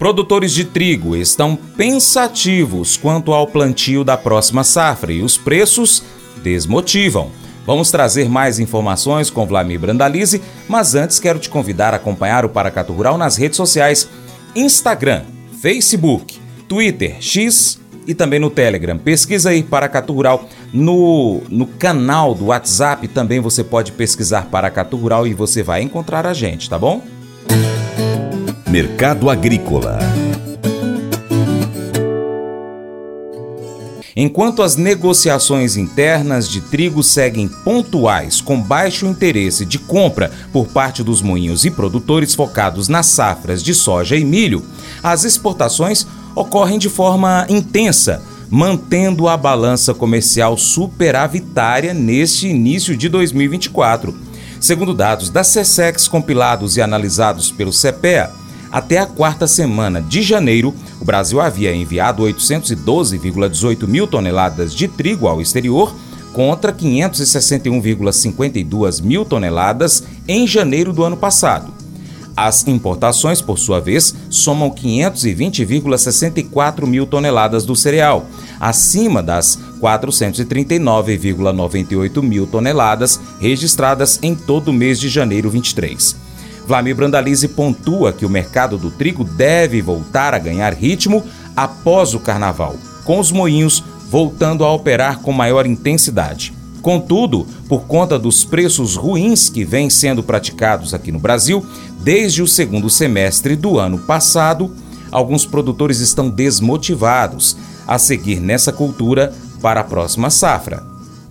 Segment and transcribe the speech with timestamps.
[0.00, 6.02] Produtores de trigo estão pensativos quanto ao plantio da próxima safra e os preços
[6.42, 7.30] desmotivam.
[7.66, 12.48] Vamos trazer mais informações com Vlamir Brandalize, mas antes quero te convidar a acompanhar o
[12.48, 14.08] Paracato Rural nas redes sociais:
[14.56, 15.24] Instagram,
[15.60, 18.96] Facebook, Twitter, X e também no Telegram.
[18.96, 23.06] Pesquisa aí Paracatu Rural no, no canal do WhatsApp.
[23.06, 27.02] Também você pode pesquisar Paracatu Rural e você vai encontrar a gente, tá bom?
[28.70, 29.98] Mercado Agrícola.
[34.14, 41.02] Enquanto as negociações internas de trigo seguem pontuais, com baixo interesse de compra por parte
[41.02, 44.64] dos moinhos e produtores focados nas safras de soja e milho,
[45.02, 46.06] as exportações
[46.36, 54.16] ocorrem de forma intensa, mantendo a balança comercial superavitária neste início de 2024.
[54.60, 58.38] Segundo dados da SESEX compilados e analisados pelo CPEA,
[58.70, 65.26] até a quarta semana de janeiro, o Brasil havia enviado 812,18 mil toneladas de trigo
[65.26, 65.94] ao exterior,
[66.32, 71.72] contra 561,52 mil toneladas em janeiro do ano passado.
[72.36, 78.26] As importações, por sua vez, somam 520,64 mil toneladas do cereal,
[78.60, 86.29] acima das 439,98 mil toneladas registradas em todo o mês de janeiro 23.
[86.66, 91.24] Vlamir Brandalize pontua que o mercado do trigo deve voltar a ganhar ritmo
[91.56, 96.52] após o carnaval, com os moinhos voltando a operar com maior intensidade.
[96.82, 101.64] Contudo, por conta dos preços ruins que vêm sendo praticados aqui no Brasil
[102.00, 104.74] desde o segundo semestre do ano passado,
[105.12, 110.89] alguns produtores estão desmotivados a seguir nessa cultura para a próxima safra.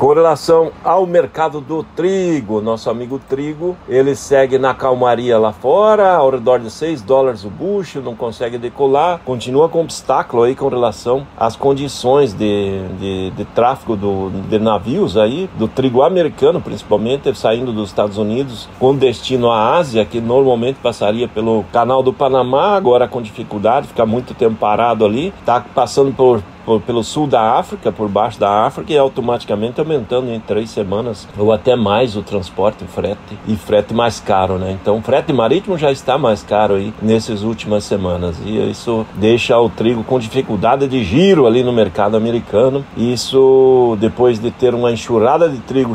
[0.00, 6.14] Com relação ao mercado do trigo, nosso amigo trigo, ele segue na calmaria lá fora,
[6.14, 10.68] ao redor de 6 dólares o bucho, não consegue decolar, continua com obstáculo aí com
[10.68, 17.36] relação às condições de, de, de tráfego do, de navios aí, do trigo americano principalmente,
[17.36, 22.74] saindo dos Estados Unidos com destino à Ásia, que normalmente passaria pelo canal do Panamá,
[22.74, 27.58] agora com dificuldade, fica muito tempo parado ali, está passando por por, pelo sul da
[27.58, 32.22] África, por baixo da África, e automaticamente aumentando em três semanas ou até mais o
[32.22, 34.76] transporte, frete e frete mais caro, né?
[34.80, 39.68] Então, frete marítimo já está mais caro aí nessas últimas semanas e isso deixa o
[39.68, 42.84] trigo com dificuldade de giro ali no mercado americano.
[42.96, 45.94] Isso depois de ter uma enxurrada de trigo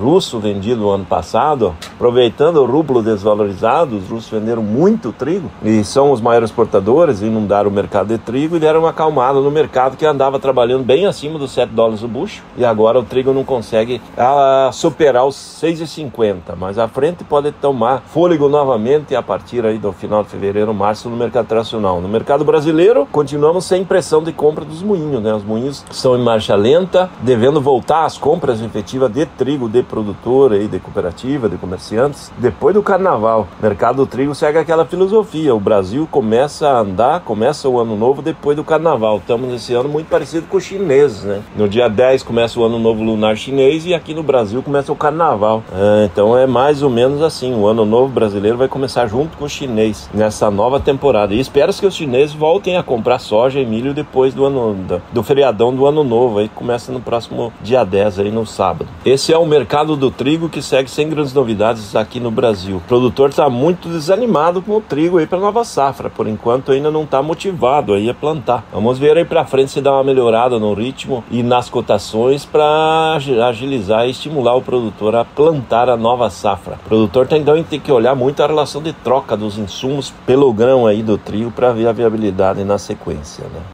[0.00, 5.84] russo vendido no ano passado, aproveitando o rublo desvalorizado, os russos venderam muito trigo e
[5.84, 9.83] são os maiores exportadores, inundaram o mercado de trigo e deram uma acalmada no mercado
[9.92, 13.44] que andava trabalhando bem acima dos 7 dólares o bucho e agora o trigo não
[13.44, 19.78] consegue ah, superar os 6,50, mas a frente pode tomar fôlego novamente a partir aí
[19.78, 22.00] do final de fevereiro, março no mercado internacional.
[22.00, 25.34] No mercado brasileiro, continuamos sem pressão de compra dos moinhos, né?
[25.34, 30.56] Os moinhos estão em marcha lenta, devendo voltar às compras efetivas de trigo de produtora
[30.56, 33.46] e de cooperativa, de comerciantes, depois do carnaval.
[33.58, 37.96] O mercado do trigo segue aquela filosofia, o Brasil começa a andar, começa o ano
[37.96, 39.18] novo depois do carnaval.
[39.18, 41.42] Estamos nesse ano muito parecido com os chineses, né?
[41.56, 44.96] No dia 10 começa o ano novo lunar chinês e aqui no Brasil começa o
[44.96, 45.62] carnaval.
[45.72, 49.44] É, então é mais ou menos assim, o ano novo brasileiro vai começar junto com
[49.44, 51.34] o chinês nessa nova temporada.
[51.34, 54.76] E espero que os chineses voltem a comprar soja e milho depois do ano
[55.12, 58.88] do feriadão do ano novo, aí começa no próximo dia 10 aí no sábado.
[59.04, 62.76] Esse é o mercado do trigo que segue sem grandes novidades aqui no Brasil.
[62.76, 66.90] O produtor está muito desanimado com o trigo aí para nova safra, por enquanto ainda
[66.90, 68.64] não está motivado aí a plantar.
[68.72, 73.16] Vamos ver aí para frente se dar uma melhorada no ritmo e nas cotações para
[73.48, 76.78] agilizar e estimular o produtor a plantar a nova safra.
[76.84, 80.52] O produtor tem, então tem que olhar muito a relação de troca dos insumos pelo
[80.52, 83.73] grão aí do trio para ver a viabilidade na sequência, né?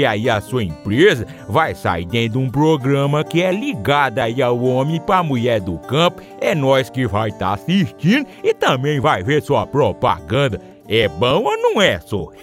[0.01, 4.41] porque aí a sua empresa vai sair dentro de um programa que é ligado aí
[4.41, 6.23] ao homem para mulher do campo.
[6.39, 10.59] É nós que vai estar tá assistindo e também vai ver sua propaganda.
[10.87, 12.29] É bom ou não é, só?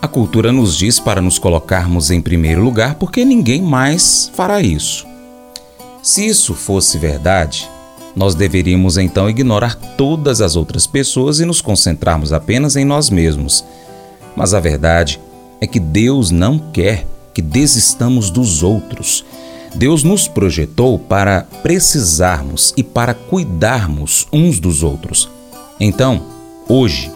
[0.00, 5.06] A cultura nos diz para nos colocarmos em primeiro lugar porque ninguém mais fará isso.
[6.02, 7.68] Se isso fosse verdade,
[8.14, 13.64] Nós deveríamos então ignorar todas as outras pessoas e nos concentrarmos apenas em nós mesmos.
[14.36, 15.20] Mas a verdade
[15.60, 19.24] é que Deus não quer que desistamos dos outros.
[19.74, 25.28] Deus nos projetou para precisarmos e para cuidarmos uns dos outros.
[25.80, 26.22] Então,
[26.68, 27.10] hoje,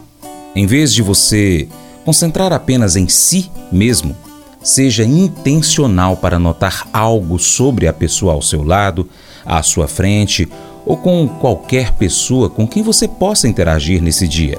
[0.54, 1.68] em vez de você
[2.04, 4.16] concentrar apenas em si mesmo,
[4.62, 9.08] seja intencional para notar algo sobre a pessoa ao seu lado,
[9.44, 10.48] à sua frente
[10.84, 14.58] ou com qualquer pessoa com quem você possa interagir nesse dia.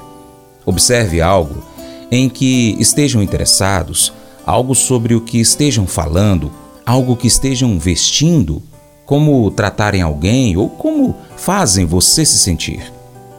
[0.65, 1.63] Observe algo
[2.11, 4.13] em que estejam interessados,
[4.45, 6.51] algo sobre o que estejam falando,
[6.85, 8.61] algo que estejam vestindo,
[9.05, 12.91] como tratarem alguém ou como fazem você se sentir.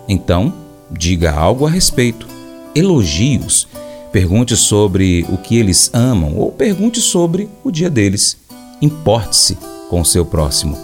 [0.09, 0.53] Então,
[0.91, 2.27] diga algo a respeito.
[2.75, 3.69] Elogios.
[4.13, 8.39] Pergunte sobre o que eles amam ou pergunte sobre o dia deles.
[8.81, 9.59] Importe-se
[9.91, 10.79] com o seu próximo.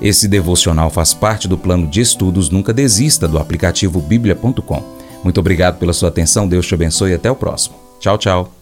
[0.00, 4.97] Esse devocional faz parte do plano de estudos Nunca Desista do aplicativo bíblia.com.
[5.22, 7.76] Muito obrigado pela sua atenção, Deus te abençoe e até o próximo.
[8.00, 8.52] Tchau, tchau.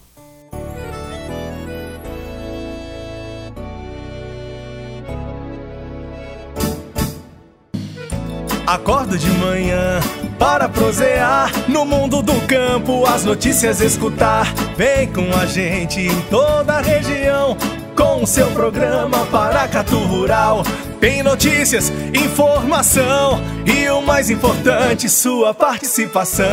[8.67, 10.01] Acordo de manhã
[10.41, 14.53] para prosear no mundo do campo, as notícias escutar.
[14.77, 17.57] Vem com a gente em toda a região
[17.97, 20.65] com o seu programa Paracatu Rural.
[21.01, 26.47] Tem notícias, informação e o mais importante, sua participação.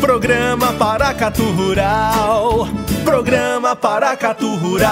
[0.00, 2.68] Programa Paracatu Rural.
[3.04, 4.84] Programa Paracatu Rural.